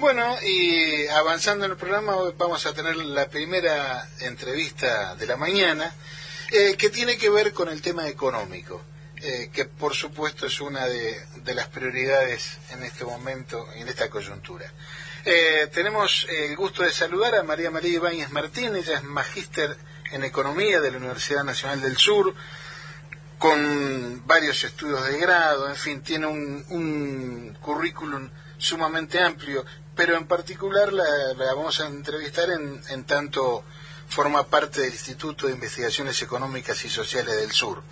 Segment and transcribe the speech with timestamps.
[0.00, 5.36] Bueno, y avanzando en el programa, hoy vamos a tener la primera entrevista de la
[5.36, 5.94] mañana,
[6.50, 8.82] eh, que tiene que ver con el tema económico,
[9.16, 11.20] eh, que por supuesto es una de,
[11.54, 14.72] las prioridades en este momento, en esta coyuntura.
[15.26, 19.76] Eh, tenemos el gusto de saludar a María María Ibáñez Martínez, ella es magíster
[20.12, 22.34] en Economía de la Universidad Nacional del Sur,
[23.36, 28.30] con varios estudios de grado, en fin, tiene un currículum
[28.60, 29.64] sumamente amplio,
[30.00, 31.04] pero en particular la,
[31.54, 33.62] vamos a entrevistar en, tanto
[34.08, 37.82] forma parte del Instituto de Investigaciones Económicas y Sociales del Sur.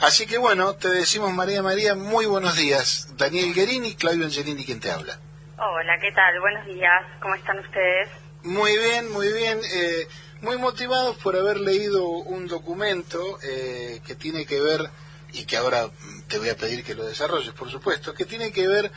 [0.00, 3.14] Así que bueno, te decimos María María, muy buenos días.
[3.18, 5.20] Daniel Guerini, Claudio Angelini, quien te habla.
[5.58, 6.40] Hola, ¿qué tal?
[6.40, 8.08] Buenos días, ¿cómo están ustedes?
[8.42, 9.60] Muy bien, muy bien.
[9.62, 10.08] Eh,
[10.40, 14.88] muy motivados por haber leído un documento eh, que tiene que ver,
[15.32, 15.90] y que ahora
[16.28, 18.90] te voy a pedir que lo desarrolles, por supuesto, que tiene que ver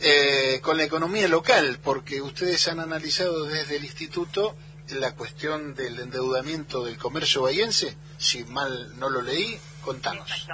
[0.00, 4.56] eh, con la economía local, porque ustedes han analizado desde el instituto
[5.00, 10.48] la cuestión del endeudamiento del comercio bahiense, si mal no lo leí, contanos.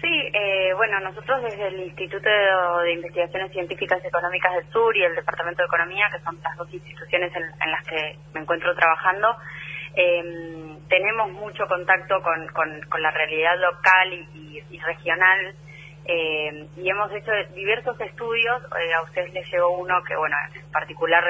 [0.00, 5.14] Sí, eh, bueno, nosotros desde el Instituto de Investigaciones Científicas Económicas del Sur y el
[5.14, 9.34] Departamento de Economía, que son las dos instituciones en, las que me encuentro trabajando,
[9.94, 15.54] em, tenemos mucho contacto con, con, la realidad local y, y regional
[16.06, 20.70] eh, y hemos hecho diversos estudios, eh, a ustedes les llegó uno que, bueno, en
[20.70, 21.24] particular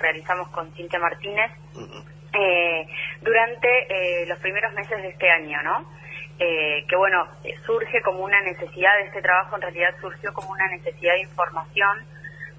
[0.00, 1.52] realizamos con Cintia Martínez
[2.32, 2.86] eh,
[3.20, 5.98] durante los primeros meses de este año, ¿no?
[6.38, 7.26] que, bueno,
[7.66, 12.06] surge como una necesidad de este trabajo, en realidad surgió como una necesidad de información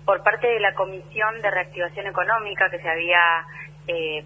[0.06, 3.46] por parte de la Comisión de Reactivación Económica que se había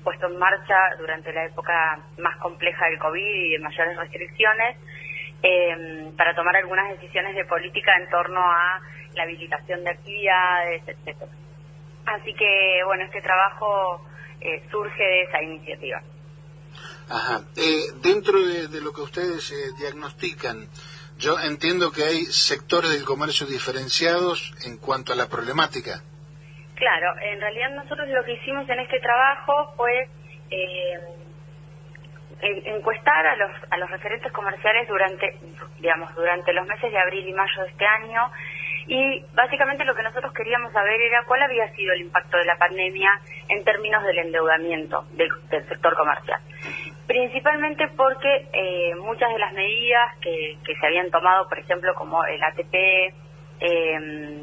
[0.04, 4.76] puesto en marcha durante la época más compleja del COVID y de mayores restricciones
[5.44, 8.82] eh, para tomar algunas decisiones de política en torno a
[9.16, 11.32] la habilitación de actividades, etcétera.
[12.06, 14.06] Así que, bueno, este trabajo
[14.42, 16.02] eh, surge de esa iniciativa.
[17.10, 17.42] Ajá.
[17.56, 20.68] Eh, dentro de, lo que ustedes eh, diagnostican,
[21.18, 26.02] yo entiendo que hay sectores del comercio diferenciados en cuanto a la problemática.
[26.76, 30.10] Claro, en realidad nosotros lo que hicimos en este trabajo fue
[30.50, 31.00] eh,
[32.44, 35.38] encuestar a los, a los referentes comerciales durante,
[35.80, 38.32] digamos, durante los meses de abril y mayo de este año
[38.88, 42.58] y básicamente lo que nosotros queríamos saber era cuál había sido el impacto de la
[42.58, 43.12] pandemia
[43.48, 45.30] en términos del endeudamiento del,
[45.68, 46.42] sector comercial.
[47.08, 52.24] Principalmente porque eh, muchas de las medidas que, que, se habían tomado, por ejemplo, como
[52.26, 52.74] el ATP,
[53.60, 54.42] eh,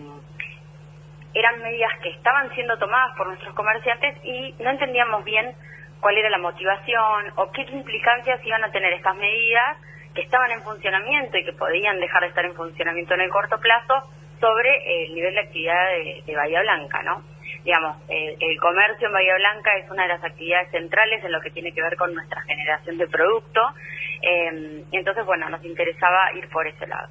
[1.34, 5.54] eran medidas que estaban siendo tomadas por nuestros comerciantes y no entendíamos bien
[6.00, 9.76] cuál era la motivación o qué implicancias iban a tener estas medidas
[10.14, 13.58] que estaban en funcionamiento y que podían dejar de estar en funcionamiento en el corto
[13.60, 15.84] plazo sobre el nivel de actividad
[16.26, 17.22] de, Bahía Blanca, ¿no?
[17.62, 21.50] Digamos, el comercio en Bahía Blanca es una de las actividades centrales en lo que
[21.50, 23.60] tiene que ver con nuestra generación de producto,
[24.22, 27.08] eh, entonces, bueno, nos interesaba ir por ese lado.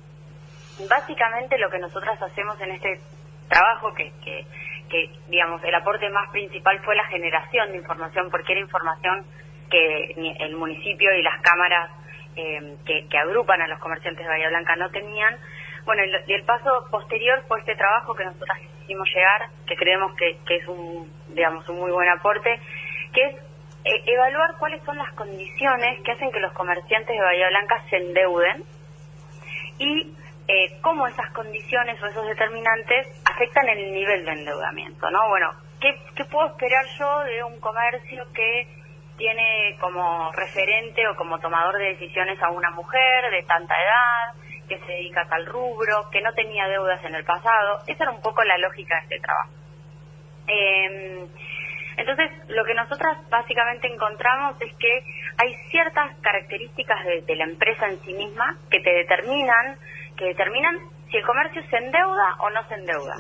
[0.90, 3.00] Básicamente lo que nosotras hacemos en este
[3.48, 4.46] trabajo, que, que
[4.90, 9.26] que, digamos, el aporte más principal fue la generación de información, porque era información
[9.70, 11.92] que el municipio y las cámaras
[12.36, 15.38] eh, que, agrupan a los comerciantes de Bahía Blanca no tenían.
[15.86, 20.38] Bueno, y el, paso posterior fue este trabajo que nosotros hicimos llegar, que creemos que,
[20.56, 22.60] es un, digamos, un muy buen aporte,
[23.14, 27.50] que es eh, evaluar cuáles son las condiciones que hacen que los comerciantes de Bahía
[27.50, 28.64] Blanca se endeuden
[29.80, 30.14] y
[30.52, 35.30] eh, cómo esas condiciones o esos determinantes afectan el nivel de endeudamiento, ¿no?
[35.30, 35.94] Bueno, ¿qué,
[36.26, 38.68] puedo esperar yo de un comercio que
[39.16, 44.80] tiene como referente o como tomador de decisiones a una mujer de tanta edad, que
[44.80, 47.84] se dedica a tal rubro, que no tenía deudas en el pasado?
[47.86, 49.52] Esa era un poco la lógica de este trabajo.
[50.48, 51.28] Em,
[51.98, 55.04] entonces, lo que nosotras básicamente encontramos es que
[55.38, 59.78] hay ciertas características de la empresa en sí misma que te determinan
[60.20, 60.78] que determinan
[61.10, 63.16] si el comercio se endeuda o no se endeuda,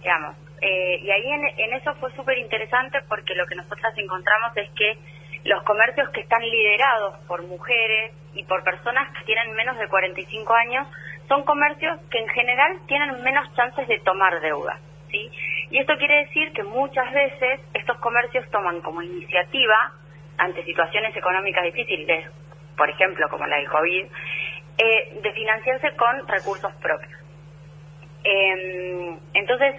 [0.00, 0.36] digamos.
[0.60, 4.98] Eh, y ahí en, eso fue súper interesante porque lo que nosotras encontramos es que
[5.44, 10.54] los comercios que están liderados por mujeres y por personas que tienen menos de 45
[10.54, 10.86] años
[11.28, 14.78] son comercios que en general tienen menos chances de tomar deuda,
[15.10, 15.30] ¿sí?
[15.70, 19.92] Y esto quiere decir que muchas veces estos comercios toman como iniciativa
[20.38, 22.30] ante situaciones económicas difíciles,
[22.76, 24.06] por ejemplo, como la del COVID,
[24.78, 27.12] eh, de financiarse con recursos propios.
[28.24, 29.74] Em, entonces,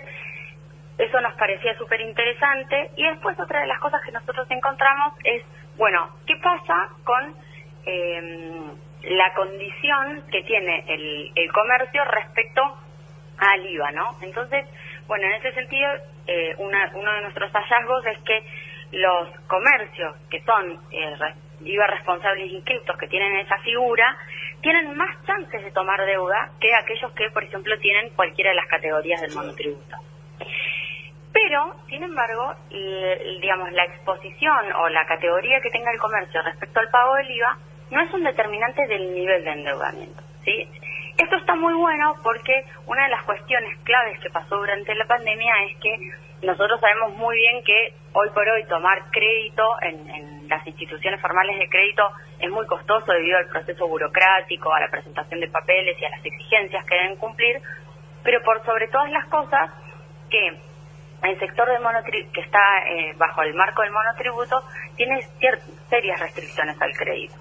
[0.97, 2.91] eso nos parecía súper interesante.
[2.95, 5.43] Y después otra de las cosas que nosotros encontramos es,
[5.77, 7.35] bueno, ¿qué pasa con
[7.85, 8.71] em,
[9.03, 12.61] la condición que tiene el, el comercio respecto
[13.37, 14.17] al IVA, ¿no?
[14.21, 14.65] Entonces,
[15.07, 15.89] Bueno, en ese sentido,
[16.27, 18.43] eh, uno de nuestros hallazgos es que
[18.91, 21.15] los comercios que son eh,
[21.61, 24.17] IVA responsables inscriptos que tienen esa figura,
[24.61, 28.67] tienen más chances de tomar deuda que aquellos que, por ejemplo, tienen cualquiera de las
[28.67, 29.97] categorías del monotributo.
[31.31, 32.55] Pero, sin embargo,
[33.41, 37.57] digamos, la exposición o la categoría que tenga el comercio respecto al pago del IVA
[37.91, 40.21] no es un determinante del nivel de endeudamiento.
[40.43, 40.67] ¿sí?
[41.17, 45.53] Esto está muy bueno porque una de las cuestiones claves que pasó durante la pandemia
[45.65, 45.97] es que
[46.41, 51.69] nosotros sabemos muy bien que hoy por hoy tomar crédito en, las instituciones formales de
[51.69, 52.09] crédito
[52.39, 56.25] es muy costoso debido al proceso burocrático, a la presentación de papeles y a las
[56.25, 57.61] exigencias que deben cumplir,
[58.23, 59.69] pero por sobre todas las cosas
[60.29, 60.57] que
[61.21, 64.63] el sector monotributo, que está eh, bajo el marco del monotributo
[64.95, 65.21] tiene
[65.89, 67.35] serias restricciones al crédito.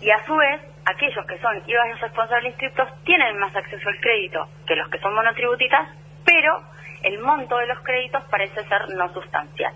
[0.00, 4.48] Y a su vez, aquellos que son IVA responsables inscriptos tienen más acceso al crédito
[4.66, 5.88] que los que son monotributistas,
[6.24, 6.62] pero
[7.02, 9.74] el monto de los créditos parece ser no sustancial.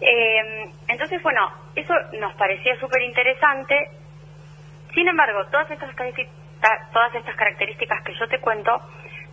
[0.00, 3.90] Eh, entonces, bueno, eso nos parecía súper interesante.
[4.94, 5.94] Sin embargo, todas estas,
[6.92, 8.80] todas estas características que yo te cuento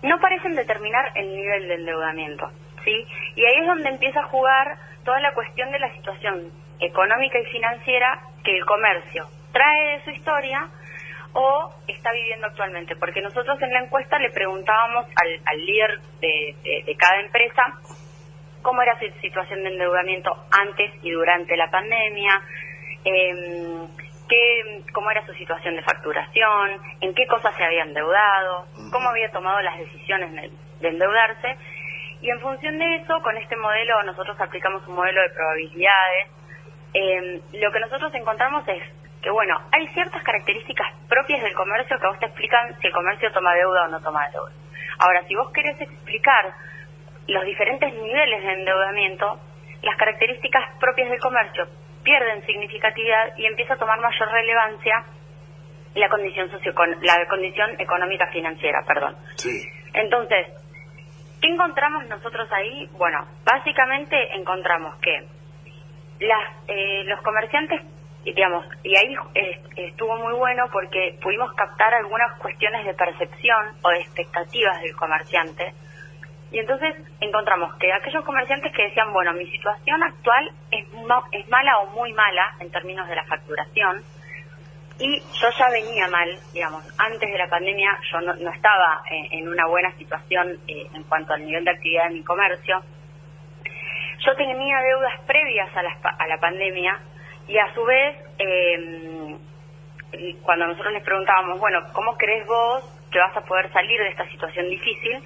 [0.04, 2.52] no parecen determinar el nivel de endeudamiento,
[2.84, 3.06] ¿sí?
[3.36, 7.46] Y ahí es donde empieza a jugar toda la cuestión de la situación económica y
[7.46, 10.70] financiera que el comercio trae de su historia
[11.34, 12.96] o está viviendo actualmente.
[12.96, 15.06] Porque nosotros en la encuesta le preguntábamos
[15.46, 17.64] al, líder de, cada empresa
[18.68, 22.42] cómo era su situación de endeudamiento antes y durante la pandemia,
[23.06, 23.88] eh,
[24.28, 29.32] qué, cómo era su situación de facturación, en qué cosas se había endeudado, cómo había
[29.32, 31.56] tomado las decisiones de, endeudarse.
[32.20, 36.28] Y en función de eso, con este modelo, nosotros aplicamos un modelo de probabilidades.
[36.94, 38.84] Eh, lo que nosotros encontramos es
[39.22, 42.94] que, bueno, hay ciertas características propias del comercio que a vos te explican si el
[42.94, 44.52] comercio toma deuda o no toma deuda.
[45.00, 46.54] Ahora, si vos querés explicar
[47.28, 49.40] los diferentes niveles de endeudamiento,
[49.82, 51.68] las características propias del comercio
[52.04, 55.04] pierden significatividad y empieza a tomar mayor relevancia
[55.96, 56.50] la condición
[57.02, 59.16] la condición económica financiera, perdón.
[59.94, 60.48] Entonces,
[61.42, 62.88] ¿qué encontramos nosotros ahí?
[62.94, 65.26] Bueno, básicamente encontramos que
[66.20, 67.82] las, eh, los comerciantes
[68.24, 69.16] digamos, y ahí
[69.76, 75.74] estuvo muy bueno porque pudimos captar algunas cuestiones de percepción o de expectativas del comerciante.
[76.52, 80.86] Y entonces encontramos que aquellos comerciantes que decían, bueno, mi situación actual es,
[81.32, 84.04] es mala o muy mala en términos de la facturación,
[85.00, 89.68] y yo ya venía mal, digamos, antes de la pandemia yo no, estaba en, una
[89.68, 92.82] buena situación eh, en cuanto al nivel de actividad de mi comercio.
[94.26, 97.00] Yo tenía deudas previas a la, a la pandemia
[97.48, 99.38] y a su vez, eh,
[100.42, 104.28] cuando nosotros les preguntábamos, bueno, ¿cómo crees vos que vas a poder salir de esta
[104.30, 105.24] situación difícil?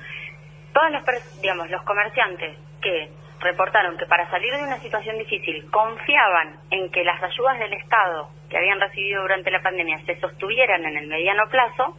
[0.74, 3.10] Todos los, digamos, los comerciantes que
[3.42, 8.30] reportaron que para salir de una situación difícil confiaban en que las ayudas del Estado
[8.50, 11.98] que habían recibido durante la pandemia se sostuvieran en el mediano plazo,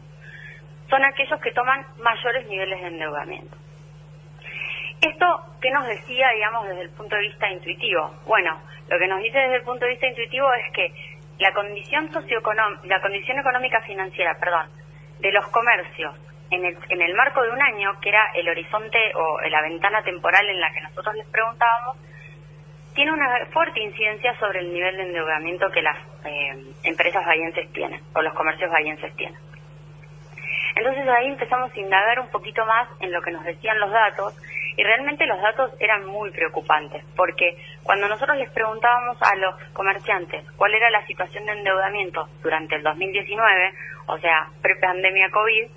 [0.89, 3.57] son aquellos que toman mayores niveles de endeudamiento.
[5.01, 5.27] Esto,
[5.61, 8.15] ¿qué nos decía, digamos, desde el punto de vista intuitivo?
[8.27, 10.95] Bueno, lo que nos dice desde el punto de vista intuitivo es que
[11.39, 14.69] la condición socioeconómica, la condición económica financiera, perdón,
[15.19, 16.15] de los comercios
[16.53, 20.03] en el, en el marco de un año, que era el horizonte o la ventana
[20.03, 21.97] temporal en la que nosotros les preguntábamos,
[22.95, 28.01] tiene una fuerte incidencia sobre el nivel de endeudamiento que las eh, empresas vallenses tienen
[28.15, 29.41] o los comercios vallenses tienen.
[30.77, 34.35] Entonces ahí empezamos a indagar un poquito más en lo que nos decían los datos
[34.77, 40.45] y realmente los datos eran muy preocupantes, porque cuando nosotros les preguntábamos a los comerciantes
[40.57, 43.73] cuál era la situación de endeudamiento durante el 2019,
[44.07, 45.69] o sea, pre-pandemia COVID,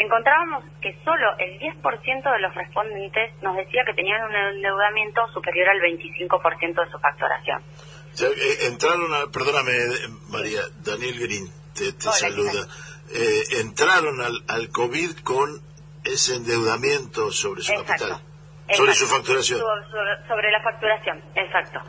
[0.00, 5.68] encontrábamos que solo el 10% de los respondentes nos decía que tenían un endeudamiento superior
[5.68, 7.62] al 25% de su facturación.
[8.20, 9.72] Eh, entraron, a, perdóname
[10.28, 12.66] María, Daniel Green te, saluda,
[13.14, 15.62] eh, entraron al, al COVID con
[16.04, 18.20] ese endeudamiento sobre su capital.
[18.74, 19.60] Sobre su facturación.
[20.28, 21.80] Sobre, la facturación, exacto.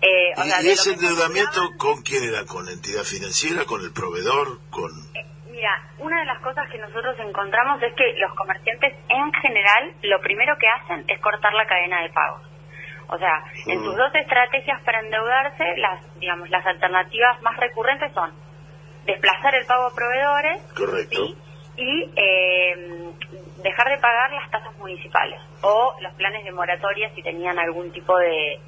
[0.00, 2.44] Eh, ¿Y, ese endeudamiento con quién era?
[2.44, 3.64] ¿Con la entidad financiera?
[3.64, 4.60] ¿Con el proveedor?
[4.70, 5.33] con eh,
[5.64, 10.20] Mira, una de las cosas que nosotros encontramos es que los comerciantes en general lo
[10.20, 12.42] primero que hacen es cortar la cadena de pagos.
[13.08, 13.96] O sea, en sus mm.
[13.96, 18.30] dos estrategias para endeudarse, las digamos las alternativas más recurrentes son
[19.06, 20.60] desplazar el pago a proveedores
[21.78, 23.12] y eh,
[23.62, 28.18] dejar de pagar las tasas municipales o los planes de moratoria si tenían algún tipo
[28.18, 28.60] de,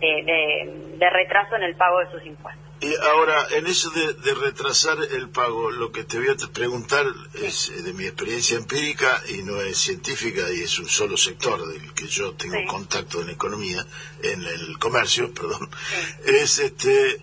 [0.00, 2.69] de, retraso en el pago de sus impuestos.
[2.82, 7.68] Y ahora, en eso de, retrasar el pago, lo que te voy a preguntar es
[7.68, 11.92] eh, de mi experiencia empírica y no es científica y es un solo sector del
[11.92, 13.86] que yo tengo contacto en economía,
[14.22, 15.68] en el comercio, perdón,
[16.24, 17.22] es este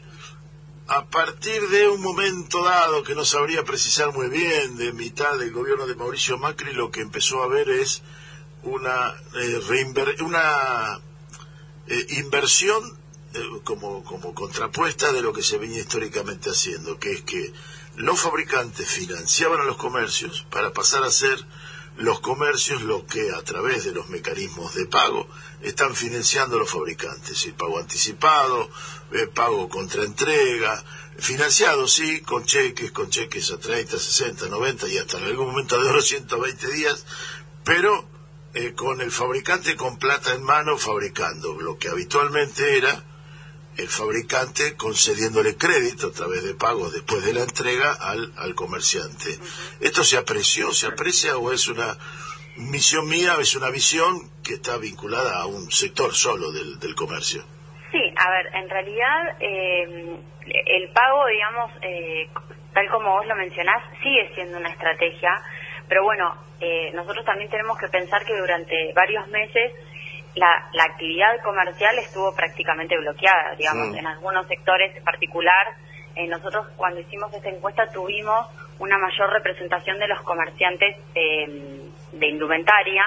[0.90, 5.52] a partir de un momento dado que no sabría precisar muy bien de mitad del
[5.52, 8.04] gobierno de Mauricio Macri, lo que empezó a ver es
[8.64, 9.60] una eh,
[10.22, 11.02] una
[11.88, 12.97] eh, inversión
[13.64, 17.54] como, como contrapuesta de lo que se venía históricamente haciendo, que es que
[17.96, 21.44] los fabricantes financiaban a los comercios para pasar a ser
[21.98, 25.28] los comercios los que a través de los mecanismos de pago
[25.62, 28.70] están financiando los fabricantes, el pago anticipado,
[29.12, 30.84] el eh, pago contra entrega,
[31.18, 35.82] financiado sí, con cheques, con cheques a 30, 60, 90 y hasta en algún momento
[35.82, 37.04] de los 120 días,
[37.64, 38.08] pero
[38.54, 43.04] eh, con el fabricante con plata en mano fabricando, lo que habitualmente era
[43.78, 49.38] el fabricante concediéndole crédito a través de pagos después de la entrega al, al comerciante.
[49.80, 51.98] ¿Esto se apreció, se aprecia o es una
[52.58, 57.44] misión mía, es una visión que está vinculada a un sector solo del, del comercio?
[57.92, 62.30] Sí, a ver, en realidad eh, el pago, digamos, eh,
[62.74, 65.30] tal como vos lo mencionás, sigue siendo una estrategia,
[65.88, 69.72] pero bueno, eh, nosotros también tenemos que pensar que durante varios meses
[70.38, 75.68] la, la actividad comercial estuvo prácticamente bloqueada, digamos, en algunos sectores en particular.
[76.16, 78.48] Eh, nosotros cuando hicimos esta encuesta tuvimos
[78.80, 83.04] una mayor representación de los comerciantes de indumentaria,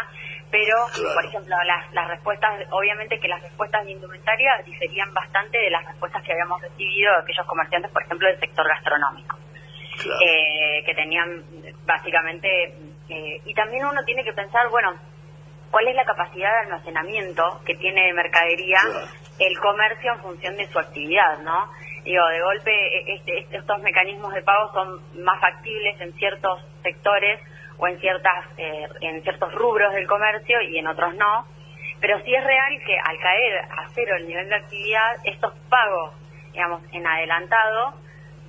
[0.51, 0.75] pero,
[1.15, 5.85] por ejemplo, las, las respuestas, obviamente que las respuestas de indumentaria diferían bastante de las
[5.87, 9.39] respuestas que habíamos recibido de aquellos comerciantes, por ejemplo, del sector gastronómico,
[10.27, 11.45] eh, que tenían
[11.87, 12.75] básicamente,
[13.09, 14.95] eh, y también uno tiene que pensar, bueno,
[15.71, 18.81] cuál es la capacidad de almacenamiento que tiene de mercadería
[19.39, 21.71] el comercio en función de su actividad, ¿no?
[22.05, 27.41] Digo, de golpe e, este, estos mecanismos de pago son más factibles en ciertos sectores
[27.79, 31.47] o en ciertas eh, en ciertos rubros del comercio y en otros no,
[32.01, 36.15] pero sí es real que al caer a cero el nivel de actividad, estos pagos,
[36.53, 37.95] digamos, en adelantado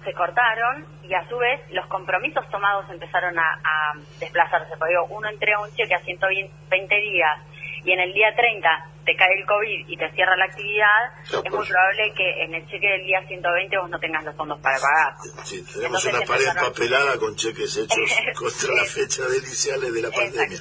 [0.03, 4.75] se cortaron y a su vez los compromisos tomados empezaron a, a desplazarse.
[4.77, 7.39] Porque digo, uno entrega un cheque a 120 días
[7.83, 11.33] y en el día 30 te cae el COVID y te cierra la actividad, es
[11.33, 11.69] muy pues.
[11.69, 15.13] probable que en el cheque del día 120 vos no tengas los fondos para pagar.
[15.43, 17.97] Sí, tenemos una pared empapelada con cheques hechos
[18.35, 20.59] contra la fecha de iniciales de la pandemia.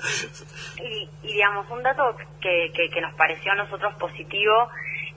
[0.82, 4.68] Y, digamos, un dato que, que, nos pareció a nosotros positivo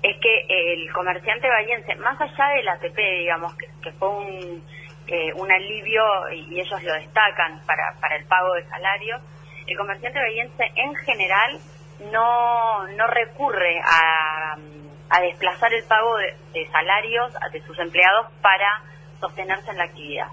[0.03, 4.63] es que el comerciante bahiense, más allá del ATP, digamos, que, fue un,
[5.07, 9.17] eh, un alivio y ellos lo destacan para, para el pago de salario,
[9.65, 11.57] el comerciante bahiense en general
[12.11, 14.57] no, no recurre a,
[15.09, 18.81] a desplazar el pago de, salarios de sus empleados para
[19.21, 20.27] sostenerse en la actividad.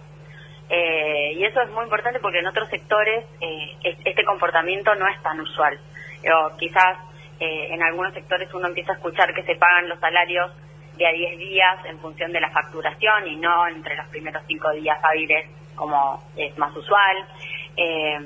[0.69, 5.21] Eh, y eso es muy importante porque en otros sectores eh, este comportamiento no es
[5.23, 5.79] tan usual.
[6.33, 6.99] O quizás
[7.41, 10.53] eh, en algunos sectores uno empieza a escuchar que se pagan los salarios
[10.97, 14.73] de a 10 días en función de la facturación y no entre los primeros 5
[14.73, 17.17] días hábiles como es más usual.
[17.77, 18.19] Eh,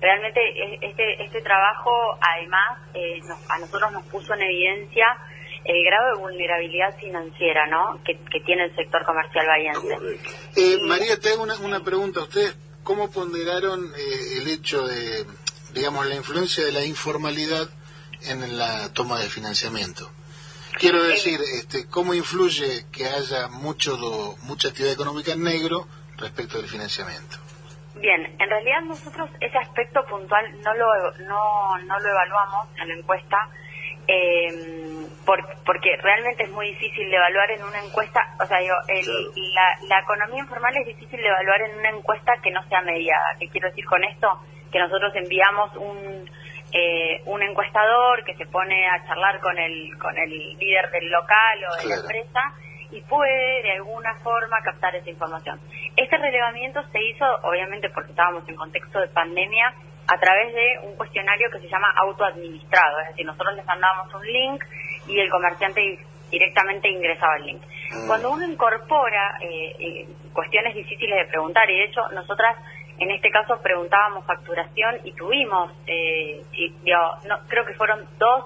[0.00, 0.40] realmente
[0.80, 5.06] este, este trabajo además eh, a nosotros nos puso en evidencia
[5.64, 8.00] el grado de vulnerabilidad financiera ¿no?
[8.04, 8.14] que,
[8.46, 9.98] tiene el sector comercial bahiense.
[10.56, 12.20] Eh, María, te hago una, una pregunta.
[12.20, 15.26] ¿Ustedes cómo ponderaron eh, el hecho de,
[15.74, 17.68] digamos, la influencia de la informalidad
[18.24, 20.10] en la toma de financiamiento?
[20.78, 25.86] Quiero decir, este, ¿cómo influye que haya mucho mucha actividad económica en negro
[26.16, 27.36] respecto del financiamiento?
[27.96, 32.94] Bien, en realidad nosotros ese aspecto puntual no lo, no, no lo evaluamos en la
[32.94, 33.36] encuesta
[34.06, 38.74] eh, porque realmente es muy difícil de evaluar en una encuesta, o sea, digo,
[39.54, 43.36] la, la economía informal es difícil de evaluar en una encuesta que no sea mediada.
[43.38, 44.40] ¿Qué quiero decir con esto?
[44.72, 46.28] Que nosotros enviamos un,
[46.72, 51.58] eh, un encuestador que se pone a charlar con el, con el líder del local
[51.64, 52.54] o de la empresa
[52.92, 55.60] y puede de alguna forma captar esa información.
[55.96, 59.74] Este relevamiento se hizo, obviamente porque estábamos en contexto de pandemia,
[60.06, 64.26] a través de un cuestionario que se llama autoadministrado, es decir, nosotros les mandábamos un
[64.26, 64.64] link
[65.06, 66.00] y el comerciante
[66.30, 67.62] directamente ingresaba el link.
[67.92, 68.06] Mm.
[68.06, 72.56] Cuando uno incorpora eh, eh, cuestiones difíciles de preguntar, y de hecho nosotras
[73.00, 76.42] en este caso preguntábamos facturación y tuvimos, eh,
[77.26, 78.44] no, creo que fueron dos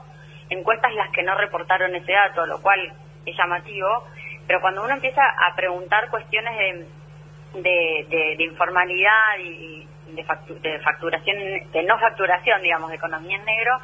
[0.48, 2.80] encuestas las que no reportaron ese dato, lo cual
[3.26, 4.04] es llamativo,
[4.46, 6.86] pero cuando uno empieza a preguntar cuestiones
[7.54, 8.06] de,
[8.38, 11.36] de, informalidad y de, facturación,
[11.72, 13.80] de no facturación, digamos, de economía en negro,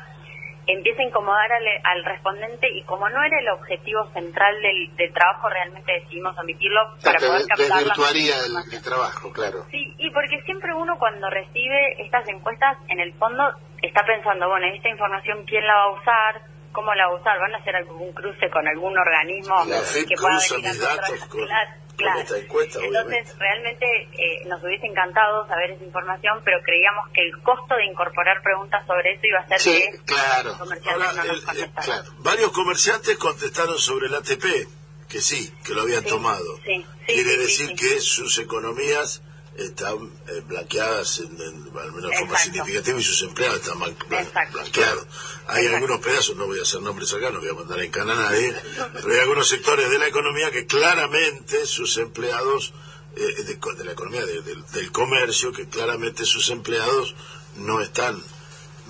[0.72, 5.92] empieza a incomodar al, respondente y como no era el objetivo central del, trabajo, realmente
[5.92, 9.64] decidimos omitirlo para poder captar el, el, trabajo, claro.
[9.70, 13.42] Sí, y porque siempre uno cuando recibe estas encuestas, en el fondo
[13.82, 16.42] está pensando, bueno, esta información, ¿quién la va a usar?
[16.72, 17.38] ¿Cómo la va a usar?
[17.40, 21.28] ¿Van a hacer algún cruce con algún organismo que pueda venir a datos
[22.00, 22.20] Claro.
[22.20, 27.84] Entonces, realmente eh, nos hubiese encantado saber esa información, pero creíamos que el costo de
[27.84, 30.48] incorporar preguntas sobre eso iba a ser que claro.
[30.48, 32.10] los comerciantes eh, claro.
[32.18, 34.44] Varios comerciantes contestaron sobre el ATP,
[35.08, 36.58] que sí, que lo habían tomado.
[37.06, 39.22] Quiere decir que sus economías
[39.56, 41.36] están eh, blanqueadas en,
[41.78, 43.78] al menos de forma significativa y sus empleados están
[44.52, 45.06] blanqueados.
[45.48, 48.12] Hay algunos pedazos, no voy a hacer nombres acá, no voy a mandar en cana
[48.12, 48.54] a nadie,
[48.94, 52.72] pero hay algunos sectores de la economía que claramente sus empleados,
[53.16, 57.14] eh, de, la economía del comercio, que claramente sus empleados
[57.56, 58.22] no están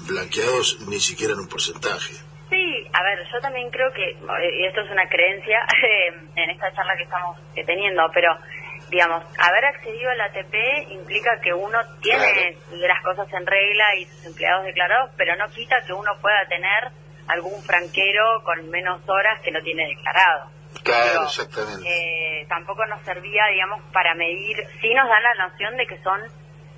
[0.06, 2.14] blanqueados ni siquiera en un porcentaje.
[2.50, 5.58] Sí, a ver, yo también creo que, y esto es una creencia
[6.36, 8.36] en esta charla que estamos teniendo, pero
[8.90, 14.26] digamos, haber accedido al ATP implica que uno tiene las cosas en regla y sus
[14.26, 16.90] empleados declarados, pero no quita que uno pueda tener
[17.28, 20.50] algún franquero con menos horas que lo tiene declarado.
[20.82, 21.88] Claro, exactamente.
[21.88, 26.20] Eh, tampoco nos servía, digamos, para medir, sí nos da la noción de que son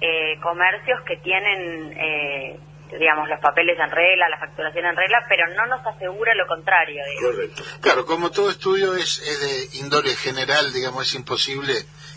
[0.01, 2.59] eh, comercios que tienen, eh,
[2.99, 7.03] digamos, los papeles en regla, la facturación en regla, pero no nos asegura lo contrario.
[7.21, 7.63] Correcto.
[7.81, 11.75] Claro, como todo estudio es, es de índole general, digamos, es imposible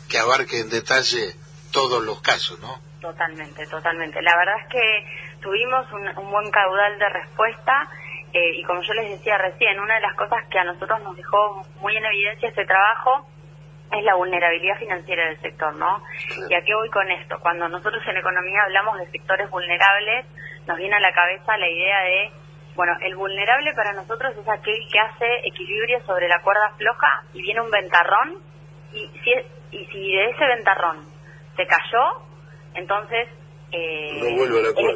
[0.10, 1.36] que abarque en detalle
[1.72, 2.80] todos los casos, ¿no?
[3.02, 4.22] Totalmente, totalmente.
[4.22, 7.88] La verdad es que tuvimos un, buen caudal de respuesta
[8.34, 11.16] eh, y como yo les decía recién, una de las cosas que a nosotros nos
[11.16, 13.28] dejó muy en evidencia este trabajo
[13.92, 16.02] es la vulnerabilidad financiera del sector, ¿no?
[16.50, 17.38] ¿Y a qué voy con esto?
[17.40, 20.26] Cuando nosotros en economía hablamos de sectores vulnerables,
[20.68, 22.32] nos viene a la cabeza la idea de,
[22.76, 27.42] bueno, el vulnerable para nosotros es aquel que hace equilibrio sobre la cuerda floja y
[27.42, 28.42] viene un ventarrón
[28.92, 31.06] y si es, y si de ese ventarrón
[31.56, 32.22] se cayó,
[32.74, 33.30] entonces
[33.72, 34.20] eh,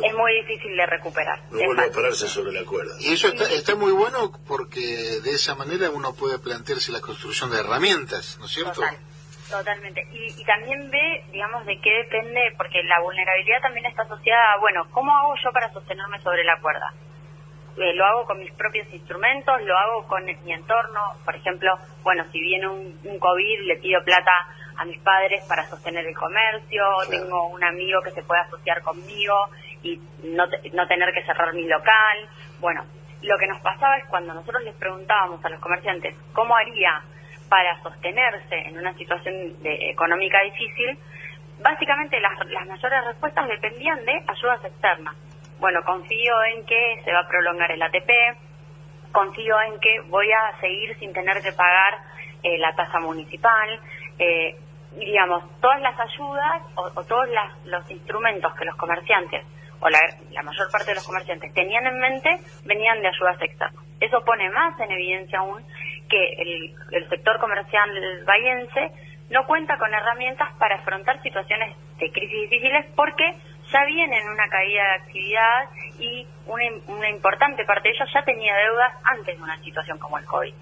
[0.03, 1.39] es, muy difícil de recuperar.
[1.51, 2.95] No vuelve a pararse sobre la cuerda.
[2.99, 7.51] Y eso está, está muy bueno porque de esa manera uno puede plantearse la construcción
[7.51, 8.81] de herramientas, ¿no es cierto?
[9.49, 10.07] totalmente.
[10.11, 14.85] Y, también ve, digamos, de qué depende, porque la vulnerabilidad también está asociada a, bueno,
[14.91, 16.93] ¿cómo hago yo para sostenerme sobre la cuerda?
[17.77, 21.15] Eh, lo hago con mis propios instrumentos, lo hago con mi entorno.
[21.25, 24.31] Por ejemplo, bueno, si viene un, un COVID, le pido plata
[24.79, 29.35] a mis padres para sostener el comercio, tengo un amigo que se puede asociar conmigo
[29.83, 32.29] y no, no tener que cerrar mi local.
[32.59, 32.85] Bueno,
[33.21, 37.01] lo que nos pasaba es cuando nosotros les preguntábamos a los comerciantes cómo haría
[37.49, 40.97] para sostenerse en una situación de, económica difícil,
[41.59, 45.15] básicamente las, las mayores respuestas dependían de ayudas externas.
[45.59, 48.09] Bueno, confío en que se va a prolongar el ATP,
[49.11, 51.97] confío en que voy a seguir sin tener que pagar
[52.43, 53.79] eh, la tasa municipal,
[54.17, 54.55] eh,
[54.95, 57.27] digamos, todas las ayudas o, todos
[57.65, 59.45] los instrumentos que los comerciantes
[59.81, 62.29] o la, mayor parte de los comerciantes tenían en mente
[62.65, 63.83] venían de ayudas externas.
[63.99, 65.63] Eso pone más en evidencia aún
[66.09, 66.33] que
[66.91, 67.89] el, sector comercial
[68.25, 68.91] bayense
[69.29, 73.37] no cuenta con herramientas para afrontar situaciones de crisis difíciles porque
[73.71, 78.55] ya vienen una caída de actividad y una, una importante parte de ellos ya tenía
[78.55, 80.53] deudas antes de una situación como el COVID.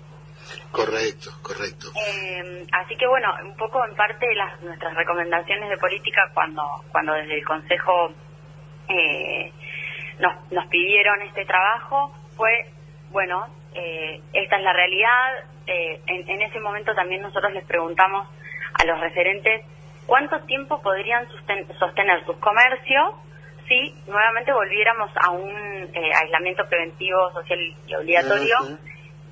[0.71, 1.87] Correcto, correcto.
[1.95, 7.13] Eh, así que bueno, un poco en parte las nuestras recomendaciones de política cuando cuando
[7.13, 8.11] desde el Consejo
[8.89, 9.51] eh,
[10.19, 12.71] nos, nos pidieron este trabajo fue,
[13.11, 15.33] bueno, eh, esta es la realidad.
[15.69, 18.29] En, en, ese momento también nosotros les preguntamos
[18.73, 19.65] a los referentes
[20.05, 23.15] cuánto tiempo podrían sostener sus comercios
[23.67, 28.55] si nuevamente volviéramos a un aislamiento preventivo social y obligatorio.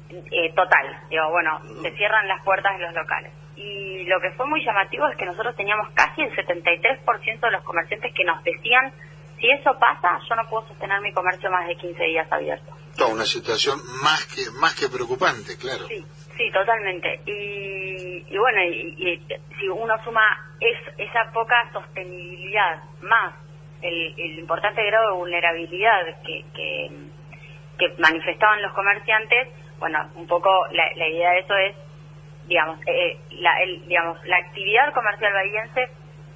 [0.09, 0.85] Eh, total.
[1.09, 3.31] Digo, bueno, se cierran las puertas de los locales.
[3.55, 7.63] Y lo que fue muy llamativo es que nosotros teníamos casi el 73% de los
[7.63, 8.91] comerciantes que nos decían,
[9.39, 12.71] si eso pasa, yo no puedo sostener mi comercio más de 15 días abierto.
[12.95, 15.87] Toda una situación más que más que preocupante, claro.
[15.87, 16.05] Sí,
[16.37, 17.21] sí, totalmente.
[17.25, 19.21] Y, bueno, y,
[19.59, 20.21] si uno suma
[20.59, 23.35] es, esa poca sostenibilidad más
[23.81, 26.89] el, importante grado de vulnerabilidad que, que,
[27.77, 31.75] que manifestaban los comerciantes, bueno, un poco la, idea de eso es,
[32.47, 35.89] digamos, eh, la, el, digamos, la actividad comercial bahiense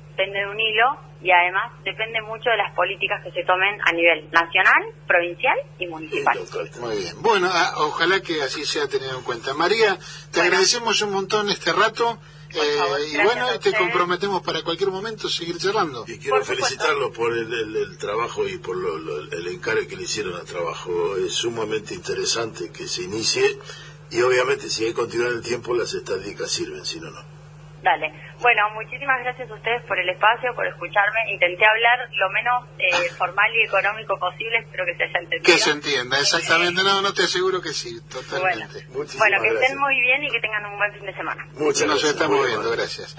[0.10, 3.92] depende de un hilo y además depende mucho de las políticas que se tomen a
[3.92, 6.38] nivel nacional, provincial y municipal.
[6.80, 7.22] Muy bien.
[7.22, 9.54] Bueno, ah, ojalá que así sea tenido en cuenta.
[9.54, 9.98] María,
[10.32, 12.20] te agradecemos un montón este rato
[12.52, 16.06] y bueno, te comprometemos para cualquier momento seguir charlando.
[16.08, 18.78] Y quiero felicitarlo por el, trabajo y por
[19.32, 21.16] el encargo que le hicieron al trabajo.
[21.18, 23.60] Es sumamente interesante que se inicie
[24.12, 27.39] y obviamente si hay continuar el tiempo las estadísticas sirven, si no, no.
[27.82, 28.12] Dale.
[28.42, 31.32] Bueno, muchísimas gracias a ustedes por el espacio, por escucharme.
[31.32, 35.44] Intenté hablar lo menos eh, formal y económico posible, espero que se haya entendido.
[35.44, 36.84] Que se entienda, exactamente.
[36.84, 38.86] No, no te aseguro que sí, totalmente.
[38.90, 41.46] Bueno, bueno que estén muy bien y que tengan un buen fin de semana.
[41.54, 43.16] Muchas Nos estamos viendo, gracias.